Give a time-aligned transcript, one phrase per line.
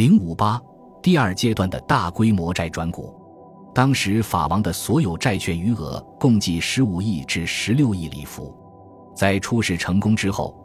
[0.00, 0.58] 零五八
[1.02, 3.14] 第二阶段的大规模债转股，
[3.74, 8.50] 当时法王的所有债券余额共计十五亿至十六亿里弗。
[9.14, 10.56] 在初始成功之后，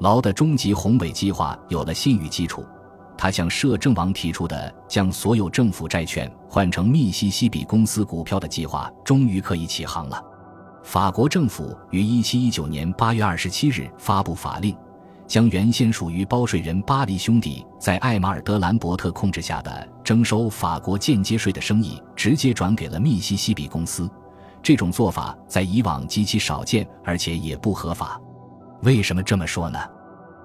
[0.00, 2.62] 劳的终极宏伟计划有了信誉基础。
[3.16, 10.22] 他向摄政王提出的将所有政府债券换成密西西比公司股票的计划，终于可以起航了。
[10.84, 14.76] 法国政府于一七一九年八月二十七日发布法令，
[15.32, 24.06] 将原先属于包税人巴黎兄弟在艾马尔德兰伯特控制下的征收法国间接税的生意，直接转给了密西西比公司。
[24.62, 28.20] 这种做法在以往极其少见，而且也不合法。
[28.82, 29.78] 为什么这么说呢？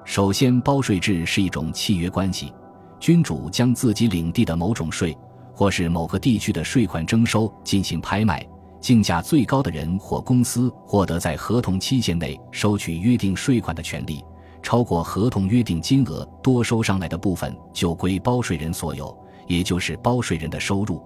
[0.05, 2.53] 首先，包税制是一种契约关系。
[2.97, 5.13] 君主将自己领地的某种税，
[5.53, 8.41] 或是某个地区的税款征收进行拍卖，
[8.79, 14.23] 竞价最高的人或公司获得在合同期限内收取约定税款的权利。
[14.67, 19.17] 超过合同约定金额多收上来的部分就归包税人所有，
[19.47, 21.01] 也就是包税人的收入。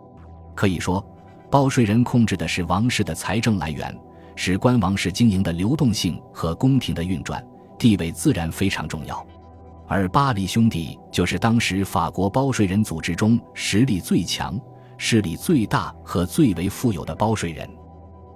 [0.56, 1.06] 可以说，
[1.52, 3.96] 包税人控制的是王室的财政来源，
[4.36, 7.46] 使官王室经营的流动性和宫廷的运转，
[7.78, 9.24] 地位自然非常重要。
[9.88, 14.60] 而巴黎兄弟就是当时法国包税人组织中实力最强、
[14.98, 17.70] 势力最大和最为富有的包税人，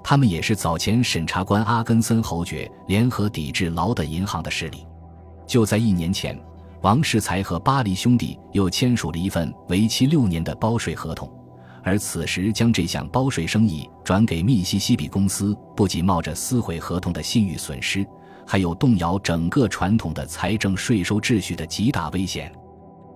[0.04, 4.86] 他们也是早前审查官阿根森侯爵联合抵制劳德银行的势力。
[5.48, 6.40] 就在一年前，
[6.82, 11.32] 王世才和巴黎兄弟又签署了一份为期六年的包税合同，
[11.84, 18.06] 而此时将这项包税生意转给密西西比公司，不仅冒着撕毁合同的信誉损失。
[18.48, 22.54] 还有动摇整个传统的财政税收秩序的极大危险，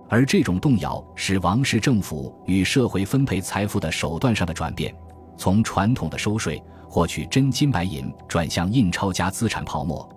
[0.08, 4.92] 而这种动摇是王室政府与社会分配财富的手段上的转变，
[5.36, 10.08] 从传统的收税获取真金白银转向印钞加资产泡沫，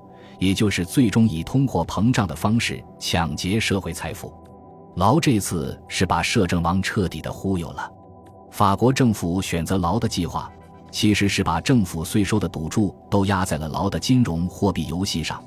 [0.43, 4.33] 也就是最终以通货膨胀的方式抢劫社会财富。
[4.97, 7.89] 劳这次是把摄政王彻底的忽悠了，
[8.51, 10.51] 法国政府选择劳的计划。
[10.91, 15.41] 其实是把政府税收的赌注都压在了劳的金融货币游戏上，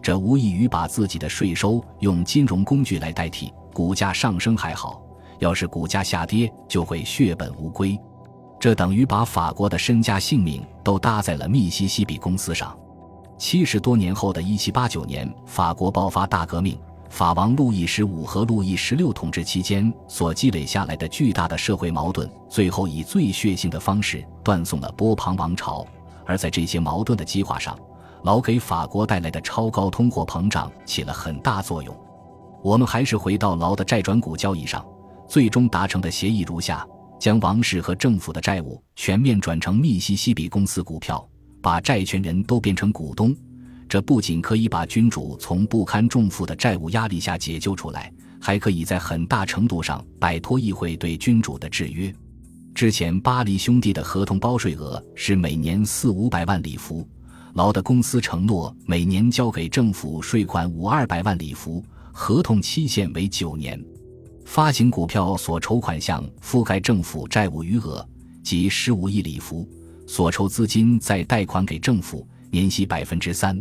[0.00, 3.52] 这无异于把自己的税收用金融工具来代替。
[3.74, 5.02] 股价上升还好，
[5.40, 7.98] 要是股价下跌，就会血本无归。
[8.60, 12.74] 这等于把法国的身家性命都搭在了密西西比公司上。
[13.38, 16.78] 七十多年后的一七八九年，法国爆发大革命。
[17.08, 25.86] 法王路易十五和路易十六统治期间所积累下来的巨大的社会矛盾，最后以最血腥的方式断送了波旁王朝。
[26.24, 27.78] 而在这些矛盾的激化上，
[28.24, 31.94] 劳给法国带来的超高通货膨胀起了很大作用。
[32.62, 34.84] 我们还是回到劳的债转股交易上，
[35.28, 36.86] 最终达成的协议如下：
[37.20, 41.26] 将王室和政府的债务全面转成密西西比公司股票，
[41.66, 43.34] 把债权人都变成股东。
[43.88, 52.14] 这不仅可以把君主从不堪重负的债务压力下解救出来，还可以在很大程度上摆脱议会对君主的制约。
[52.72, 57.04] 之前巴黎兄弟的合同包税额是每年四五百万里弗，
[57.54, 63.84] 劳的公司承诺每年交给政府税款五二百万里弗，合同期限为九年。
[64.44, 68.08] 发行股票所筹款项覆盖政府债务余额，
[68.44, 69.68] 即十五亿里弗，
[70.06, 73.60] 所筹资金再贷款给政府，年息百分之三。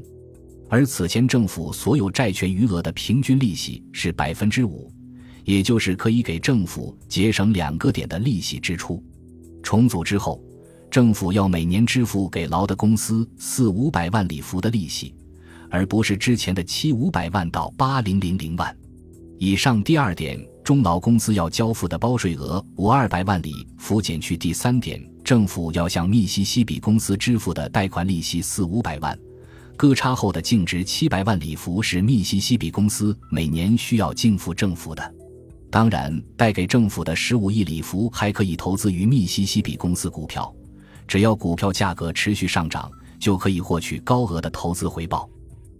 [0.69, 4.91] 而此前政府所有债权余额的平均利息是百分之五，
[5.43, 9.03] 也就是可以给政府节省两个点的利息支出。
[9.61, 10.41] 重组之后，
[10.89, 15.13] 政府要每年支付给劳德公司四五百万里弗的利息，
[15.69, 18.75] 而不是之前的七五百万到八零零零万。
[19.37, 29.17] 以上第二点，中劳公司要交付的包税额五二百万里弗减去第三点，政府要向密西西比公司支付的贷款利息四五百万。
[29.75, 35.15] 割差后的净值七百万里弗是密西西比公司每年需要净付政府的。
[35.71, 40.53] 当然，贷给政府的十五亿里弗还可以投资于密西西比公司股票，
[41.07, 45.27] 只要股票价格持续上涨，就可以获取高额的投资回报。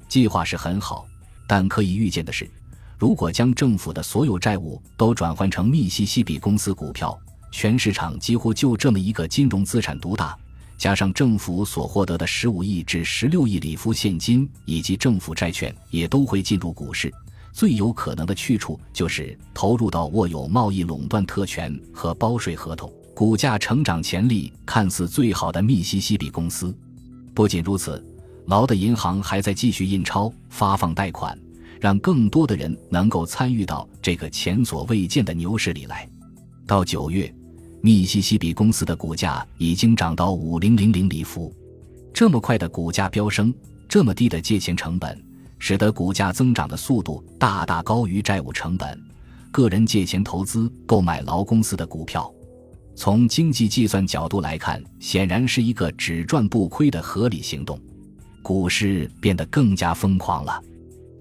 [0.09, 1.05] 计划是很好，
[1.47, 2.50] 但可以预见的是，
[2.97, 7.17] 如果将政府的所有债务都转换成密西西比公司股票，
[7.57, 10.37] 全市场几乎就这么一个金融资产独大。
[10.78, 17.09] 加上政府所获得的十五亿至十六亿里夫现金以及政府债券也都会进入股市，
[17.53, 26.78] 最有可能的去处就是投入到握有贸易垄断特权和包税合同、股价成长潜力看似最好的密西西比公司。
[27.34, 28.05] 不仅如此，
[28.47, 31.40] 劳的银行还在继续印钞、发放贷款，
[31.79, 36.05] 让更多的人能够参与到这个前所未见的牛市里来。
[36.67, 37.34] 到九月。
[37.85, 41.53] 密西西比公司的股价已经涨到五零零零里弗，
[42.11, 43.53] 这么快的股价飙升，
[43.87, 45.23] 这么低的借钱成本，
[45.59, 48.99] 使得股价增长的速度大大高于债务成本，
[49.52, 52.34] 个人借钱投资购买劳公司的股票。
[52.96, 57.79] 从经济计算角度来看，显然是一个只赚不亏的合理行动。
[58.41, 60.59] 股市变得更加疯狂了。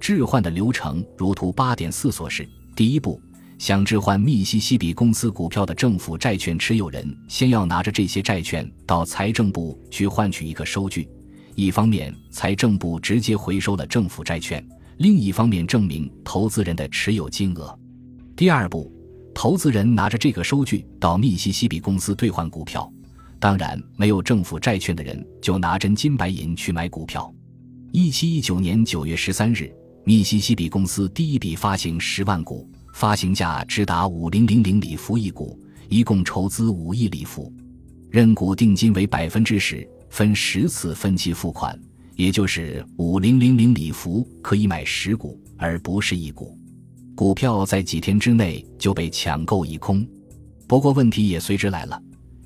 [0.00, 3.20] 置换的流程如图八点四所示：第一步，
[3.58, 11.08] 想置换密西西比公司股票的政府债券持有人，先要拿着这些债券到财政部去换取一个收据。
[11.54, 14.60] 一方面，财政部直接回收了政府债券；
[14.98, 17.78] 另一方面，证明投资人的持有金额。
[18.36, 18.92] 第二步。
[19.36, 22.88] 投资人拿着这个收据到密西西比公司兑换股票，
[23.40, 27.34] 当然没有政府债券的人就拿真金白银去买股票。
[27.90, 29.74] 一七一九年九月十三日，
[30.04, 35.58] 密西西比公司第一笔发行十万股，发行价直达五零零零里弗一股，
[35.88, 37.52] 一共筹资五亿里弗，
[38.08, 41.76] 认股定金为百分之十，分十次分期付款，
[42.14, 46.56] 也就是五零零零里弗可以买十股，而不是一股。
[47.16, 50.06] 股票在几天之内就被抢购一空，
[50.68, 52.00] 不过问题也随之来了。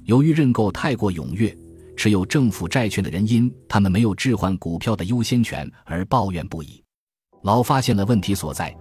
[0.05, 1.55] 由于认购太过踊跃，
[1.95, 6.83] 持有政府债券的人因他们没有置换股票的优先权而抱怨不已。
[7.43, 8.75] 老发现了问题所在，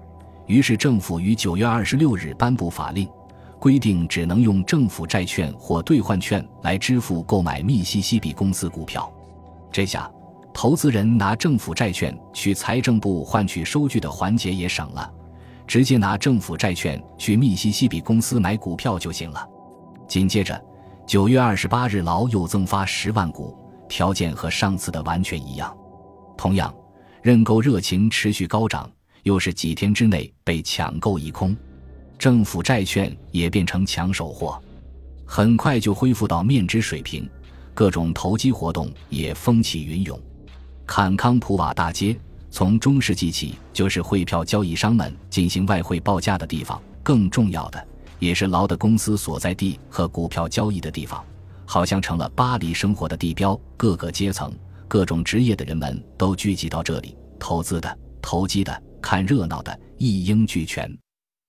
[0.48, 3.08] 于是政府于九月二十六日颁布法令，
[3.60, 9.12] 规定只能用政府债券或兑换券来支付购买密西西比公司股票。
[9.72, 10.10] 这下，
[10.54, 15.14] 投资人拿政府债券去财政部换取收据的环节也省了。
[15.68, 19.46] 直接拿政府债券去密西西比公司买股票就行了。
[20.08, 20.60] 紧接着，
[21.06, 23.54] 九月二十八日，劳又增发十万股，
[23.90, 25.76] 条件和上次的完全一样。
[26.38, 26.74] 同样，
[27.22, 28.90] 认购热情持续高涨，
[29.24, 31.56] 又是几天之内被抢购一空，
[32.18, 34.62] 政府债券也变成抢手货，
[35.26, 37.30] 很快就恢复到面值水平，
[37.74, 40.20] 各种投机活动也风起云涌，
[40.86, 42.18] 坎康普瓦大街。
[42.50, 46.82] 从中世纪起，就是汇票交易商们进行外汇报价的地方。
[47.04, 47.88] 更重要的，
[48.20, 51.24] 也是劳的公司所在地和股票交易的地方，
[51.66, 53.60] 好像成了巴黎生活的地标。
[53.76, 54.52] 各个阶层、
[54.88, 60.92] 各种职业的人们都聚集到这里，投资的、投机的、看热闹的，一应俱全。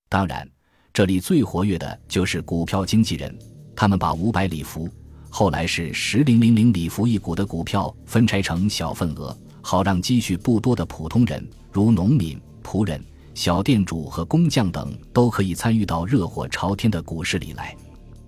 [0.07, 0.47] 当然，
[0.93, 3.37] 这里最活跃的就是股票经纪人，
[3.75, 4.89] 他们把五百里弗，
[5.29, 9.37] 后来是十零零零里弗一股的股票分拆成小份额。
[9.61, 13.03] 好让积蓄不多的普通人，如农民、仆人、
[13.35, 17.75] 小店主和工匠等，都可以参与到热火朝天的股市里来。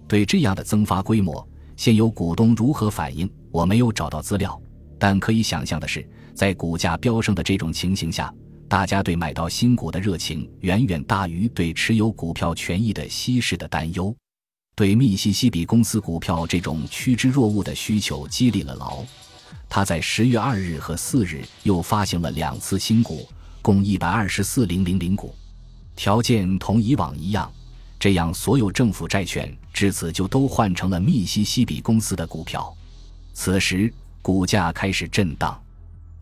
[0.07, 1.47] 对这样的增发规模，
[1.77, 4.61] 现有股东如何反应，我没有找到资料。
[4.99, 8.31] 但可以想象的是，在股价飙升的这种情形下，
[8.71, 14.15] 大家对买到新股的热情远远大于对持有股票权益的稀释的担忧。
[14.77, 19.03] 对密西西比公司股票这种趋之若鹜的需求，激励了劳。
[19.67, 23.27] 他在十月二日和四日又发行了两次新股，
[23.61, 25.35] 共一百二十四零零零股，
[25.93, 27.51] 条件同以往一样。
[27.99, 32.73] 这样，所有政府债券至此就都换成了密西西比公司的股票。
[33.33, 35.61] 此时，股价开始震荡，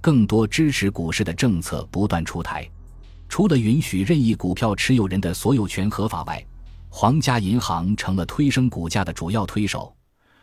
[0.02, 2.70] 更多支持股市的政策不断出台。
[3.28, 6.44] 除了允许任意股票持有人的所有权合法外，
[6.90, 9.96] 皇家银行成了推升股价的主要推手。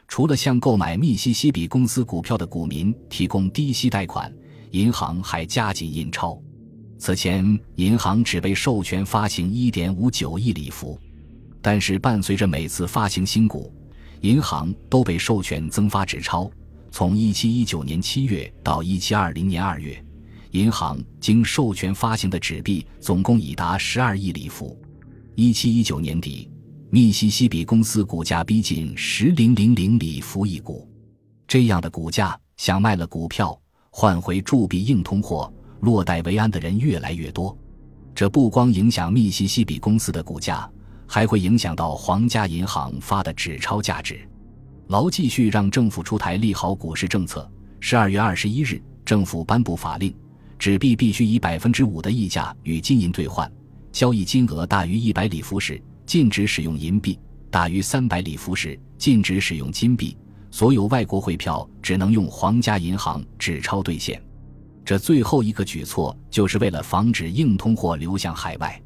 [0.08, 4.32] 除了向购买密西西比公司股票的股民提供低息贷款，
[4.70, 6.40] 银行还加紧印钞。
[6.96, 10.96] 此前，银行只被授权发行1.59亿里弗，
[11.60, 13.74] 但是伴随着每次发行新股，
[14.20, 16.48] 银行都被授权增发纸钞。
[16.96, 20.04] 从1719年7月到1720年2月，
[20.52, 24.74] 银行经授权发行的纸币总共已达12亿里弗。
[25.36, 26.50] 1719年底。
[26.88, 30.88] 密西西比公司股价逼近十零零零里弗一股，
[31.46, 33.60] 这样的股价，想卖了股票
[33.90, 37.54] 换回铸币硬通货，落袋为安的人越来越多。
[38.14, 40.66] 这不光影响密西西比公司的股价，
[41.06, 44.26] 还会影响到皇家银行发的纸钞价值。
[44.88, 47.50] 劳继续让政府出台利好股市政策。
[47.80, 50.14] 十二月二十一日，政府颁布法令，
[50.58, 53.50] 纸币必须以百分之五的溢价与金银兑换，
[53.90, 55.80] 交易金额大于一百里弗时。
[56.06, 57.18] 禁止使用银币，
[57.50, 60.16] 大于三百里弗时禁止使用金币。
[60.52, 64.22] 所有外国汇票只能用皇家银行纸钞兑现。
[64.84, 68.80] 这最后一个举措就是为了防止硬通货流向海外。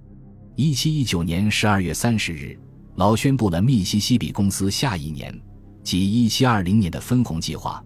[0.56, 2.58] 一七一九年十二月三十日，
[2.94, 5.38] 劳宣布了密西西比公司下一年，
[5.82, 7.82] 即一七二零年的分红计划：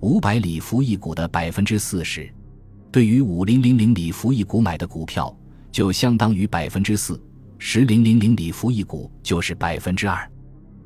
[0.00, 2.28] 五百里弗一股的百分之四十，
[2.90, 5.34] 对于五零零零里弗一股买的股票，
[5.70, 7.20] 就相当于百分之四。
[7.58, 10.30] 十零零零里弗一股就是百分之二。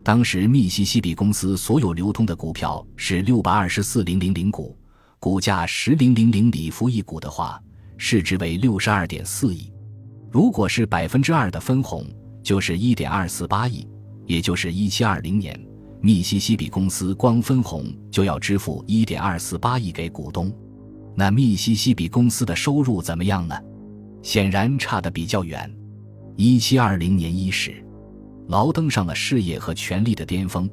[0.04, 4.76] 当时密西西比公司所有流通的股票是六百二十四零零零股，
[5.18, 7.60] 股价十零零零里弗一股的话，
[7.96, 9.72] 市值为六十二点四亿。
[10.30, 12.06] 如果是百分之二的分红，
[12.42, 13.86] 就是一点二四八亿，
[14.26, 15.58] 也就是一七二零年，
[16.00, 20.52] 密西西比公司光分红就要支付一点二四八亿给股东。
[21.16, 23.58] 那密西西比公司的收入怎么样呢？
[24.22, 25.68] 显然差得比较远。
[26.36, 27.84] 一七二零年伊始，
[28.46, 30.70] 劳登上了事业和权力的巅峰，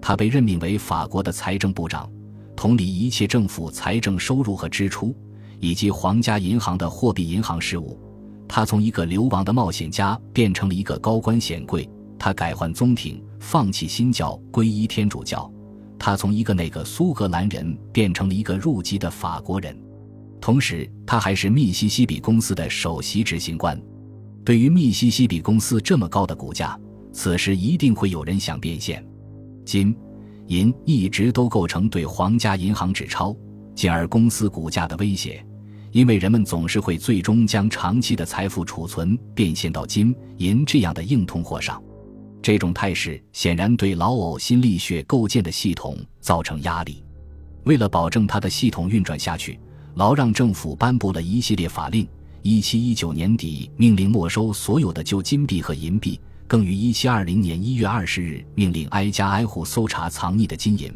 [0.00, 2.08] 他被任命为法国的财政部长，
[2.54, 5.12] 统理一切政府财政收入和支出，
[5.58, 7.98] 以及皇家银行的货币银行事务。
[8.46, 11.88] 他从一个流亡的冒险家变成了一个高官显贵。
[12.18, 15.50] 他改换宗廷，放弃新教，皈依天主教。
[15.98, 19.76] 他从一个那个苏格兰人变成了一个入籍的法国人。
[20.40, 23.80] 同时，他还是密西西比公司的首席执行官。
[24.44, 26.78] 对于密西西比公司这么高的股价，
[27.12, 29.04] 此时一定会有人想变现。
[29.64, 29.94] 金、
[30.46, 33.36] 银一直都构成对皇家银行纸钞，
[33.74, 35.44] 进而公司股价的威胁，
[35.90, 41.82] 因为人们总是会最终将长期的财富储存变现到金、银这样的硬通货上。
[42.42, 47.02] 这种态势显然对老呕心沥血构建的系统造成压力。
[47.64, 49.58] 为了保证他的系统运转下去。
[49.98, 52.06] 劳让政府颁布了一系列法令。
[52.42, 60.88] 一七一九年底，命令没收所有的旧金币和银币，更于一七二零年一月二十日命令挨家挨户搜查藏匿的金银。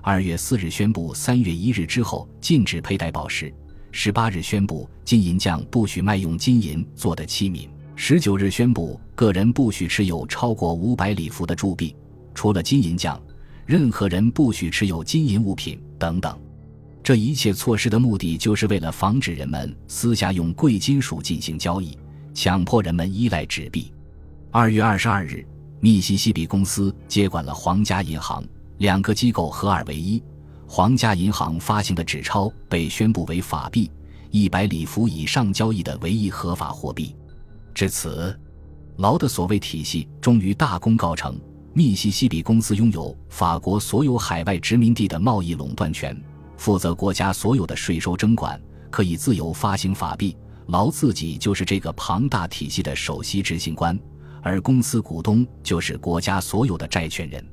[0.00, 3.52] 二月四日宣布，三月一日之后禁止佩戴宝石。
[3.92, 7.68] 十八日宣布，金银匠不许卖用金银做的器皿。
[8.00, 11.96] 十九日宣布，个人不许持有超过五百里弗的铸币，
[12.32, 13.20] 除了金银匠，
[13.66, 16.38] 任何人不许持有金银物品等等。
[17.02, 21.98] 这一切措施的目的，就是为了防止人们私下用贵金属进行交易，
[22.32, 23.92] 强迫人们依赖纸币。
[24.52, 25.44] 二月二十二日，
[25.80, 28.44] 密西西比公司接管了皇家银行，
[28.78, 30.22] 两个机构合二为一。
[30.68, 33.90] 皇家银行发行的纸钞被宣布为法币，
[34.30, 37.12] 一百里弗以上交易的唯一合法货币。
[37.78, 38.36] 至此，
[38.96, 41.40] 劳的所谓体系终于大功告成。
[41.72, 46.20] 密西西比公司拥有法国所有海外殖民地的贸易垄断权。
[46.56, 50.36] 负责国家所有的税收征管，可以自由发行法币。
[50.66, 53.96] 劳自己就是这个庞大体系的首席执行官，
[54.42, 57.46] 而公司股东就是国家所有的债权人。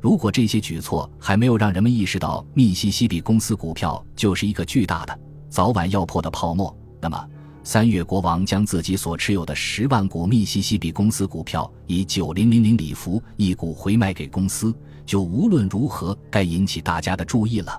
[0.00, 5.20] 如果这些举措还没有让人们意识到密西西比公司股票就是一个巨大的、
[5.50, 7.22] 早晚要破的泡沫，那么
[7.70, 17.78] 三月国王将自己所持有的十万股密西西比公司股票以九零零零里弗一股回卖给公司，就无论如何该引起大家的注意了。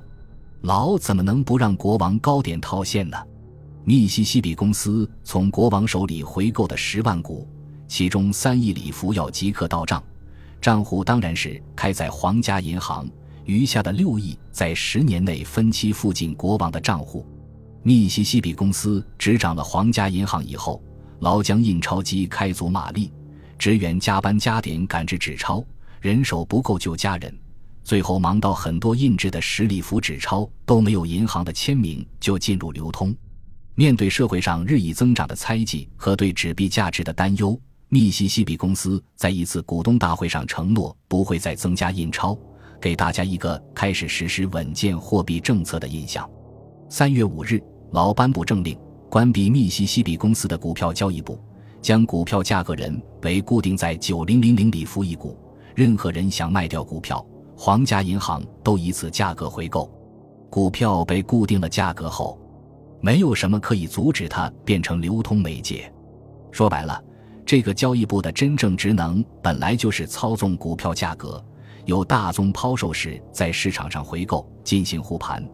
[0.62, 3.18] 老怎么能不让国王高点套现呢？
[3.84, 7.48] 密西西比公司从国王手里回购的十万股，
[7.88, 10.04] 其中三亿里弗要即刻到账，
[10.62, 13.10] 账户当然是开在皇家银行，
[13.44, 17.26] 余下的六亿在十年内分期付进国王的账户。
[17.82, 20.84] 密西西比公司执掌了皇家银行以后，
[21.20, 23.12] 劳将印钞机开足马力，
[23.58, 25.64] 职员加班加点赶制纸钞，
[26.02, 27.34] 人手不够就加人。
[27.84, 33.16] 最后忙到很多印制的十里符纸钞都没有银行的签名就进入流通。
[33.76, 42.38] 面对社会上日益增长的猜忌和对纸币价值的担忧，密西西比公司在一次股东大会上承诺不会再增加印钞，
[42.82, 46.30] 给大家一个开始实施稳健货币政策的印象。
[46.92, 48.76] 三月五日，劳颁布政令，
[49.12, 51.40] 关闭密西西比公司的股票交易部，
[51.84, 55.38] 将股票价格人为固定在九零零零里弗一股，
[55.76, 57.24] 任何人想卖掉股票。
[57.56, 59.88] 皇家银行都以此价格回购
[60.50, 62.40] 股票，被固定了价格后，
[63.02, 65.94] 没有什么可以阻止它变成流通媒介。
[66.52, 67.00] 说白了，
[67.46, 71.44] 这个交易部的真正职能本来就是操纵股票价格，
[71.86, 75.48] 有大宗抛售时在市场上回购进行护盘。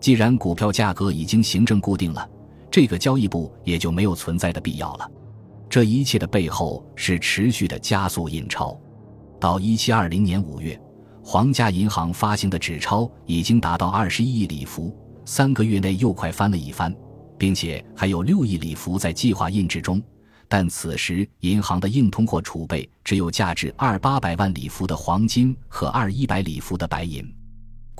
[0.00, 2.28] 既然股票价格已经行政固定了，
[2.70, 5.10] 这个交易部也就没有存在的必要了。
[5.68, 8.76] 这一切的背后是持续的加速印钞，
[9.38, 10.80] 到一七二零年五月。
[11.22, 16.92] 皇家银行发行的纸钞已经达到二十一亿里弗，三个月内又快翻了一番，
[17.38, 20.02] 并且还有六亿里弗在计划印制中。
[20.48, 27.22] 但此时银行的硬通货储备只有价值二八百万里弗的黄金和二一百里弗的白银。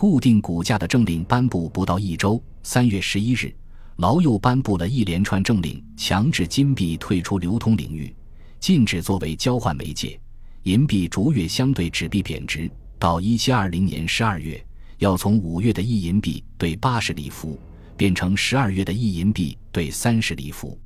[0.00, 3.54] 固定股价的政令颁布不到一周，三月十一日，
[3.97, 8.11] 劳又颁布了一连串政令，强制金币退出流通领域，
[8.59, 10.19] 禁止作为交换媒介，
[10.62, 12.71] 银币逐月相对纸币贬值。
[12.99, 14.59] 到一七二零年十二月，
[15.00, 17.61] 要从五月的一银币兑八十里弗，
[17.95, 20.80] 变成十二月的一银币兑三十里弗。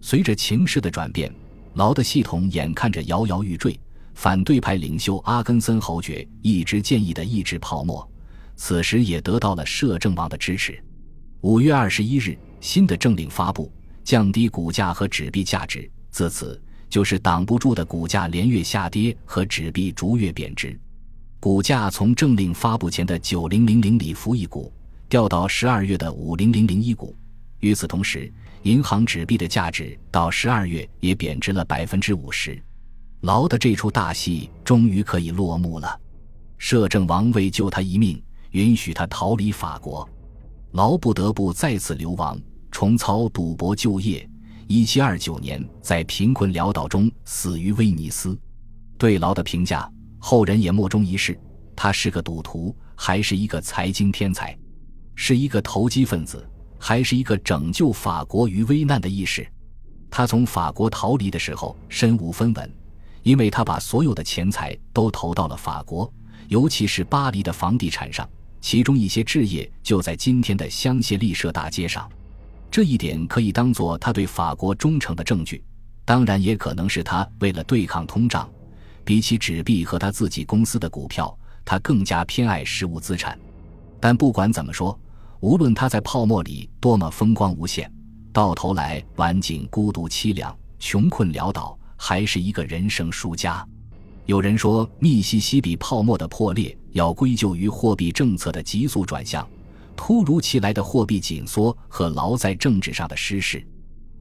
[0.00, 1.30] 随着情势的转变，
[1.74, 3.78] 劳的系统眼看着摇摇欲坠。
[4.14, 8.08] 反对派领袖阿根森侯爵一直建议的抑制泡沫，
[8.56, 10.82] 此时也得到了摄政王的支持。
[11.40, 16.60] 五月二十一日，新的政令发布，降低股价和纸币价值，自此。
[16.90, 20.78] 就是挡不住的股价连月下跌和纸币逐月贬值。
[21.40, 24.72] 股价从政令发布前的九零零零里弗一股
[25.08, 27.12] 掉到十二月的五零零零一股。
[27.58, 28.32] 与此同时，
[28.62, 32.62] 银行纸币的价值到十二月也贬值了百分之五十。
[33.22, 36.00] 劳的这出大戏终于可以落幕了。
[36.58, 38.22] 摄政王为救他一命，
[38.54, 40.08] 允许他逃离法国，
[40.74, 44.28] 劳不得不再次流亡，重操赌博就业。
[44.68, 48.38] 一七二九年，在贫困潦倒中死于威尼斯。
[48.96, 49.90] 对劳的评价。
[50.20, 51.36] 后人也莫衷一是，
[51.74, 54.56] 他是个赌徒，还是一个财经天才，
[55.16, 59.44] 是一个投机分子，还是一个拯救法国于危难的义士？
[60.08, 62.72] 他从法国逃离的时候身无分文，
[63.24, 66.10] 因为他把所有的钱财都投到了法国，
[66.46, 68.26] 尤其是巴黎的房地产上，
[68.64, 72.10] 其中一些置业就在今天的香榭丽舍大街上。
[72.70, 75.62] 这一点可以当做他对法国忠诚的证据，
[76.02, 78.48] 当然也可能是他为了对抗通胀。
[79.04, 83.38] 比起纸币和他自己公司的股票，他更加偏爱实物资产。
[84.00, 84.98] 但不管怎么说，
[85.40, 87.92] 无论他在泡沫里多么风光无限，
[88.32, 93.62] 到头来晚景孤独凄凉、穷困潦倒，还是一个人生输家。
[94.26, 99.46] 有人说，密西西比泡沫的破裂要归咎于货币政策的急速转向、
[99.94, 103.62] 突如其来的货币紧缩和劳在政治上的失势。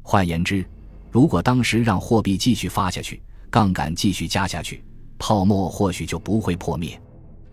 [0.01, 0.65] 换言之，
[1.09, 4.83] 如果当时让货币继续发下去，杠杆继续加下去，
[5.17, 7.01] 泡沫或许就不会破灭。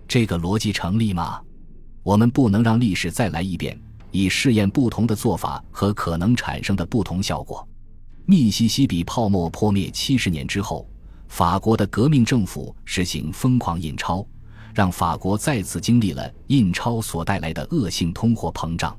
[0.09, 1.41] 这个逻辑成立吗？
[2.03, 3.81] 我们不能让历史再来一遍，
[4.11, 7.65] 以试验不同的做法和可能产生的不同效果。
[8.27, 10.89] 密西西比泡沫破灭七十年之后，
[11.31, 14.27] 法国的革命政府实行疯狂印钞，
[14.75, 18.99] 让法国再次经历了印钞所带来的恶性通货膨胀。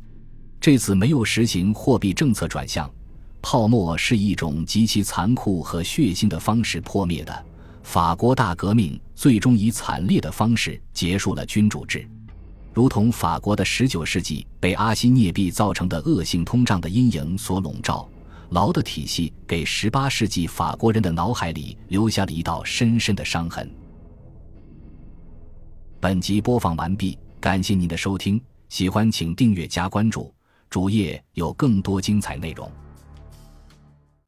[0.59, 2.89] 这次没有实行货币政策转向。
[3.41, 7.45] 泡沫是一种极其残酷和血腥的方式破灭的。
[7.83, 12.07] 法国大革命最终以惨烈的方式结束了君主制，
[12.73, 18.09] 如同法国的19世纪被阿西涅币造成的恶性通胀的阴影所笼罩。
[18.51, 23.69] 劳的体系给十八世纪法国人的脑海里留下了一道深深的伤痕。
[26.01, 30.33] 本集播放完毕，感谢您的收听，喜欢请订阅加关注，
[30.69, 32.69] 主页有更多精彩内容。